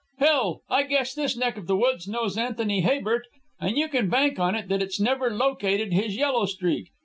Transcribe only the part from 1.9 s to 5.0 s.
knows Anthony Habert, and you can bank on it that it's